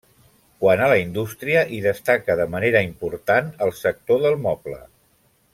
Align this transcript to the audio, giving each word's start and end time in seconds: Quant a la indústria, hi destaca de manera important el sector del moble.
Quant 0.63 0.79
a 0.85 0.87
la 0.91 0.95
indústria, 1.01 1.61
hi 1.75 1.83
destaca 1.83 2.39
de 2.41 2.49
manera 2.55 2.83
important 2.89 3.55
el 3.67 3.77
sector 3.85 4.25
del 4.29 4.39
moble. 4.51 4.85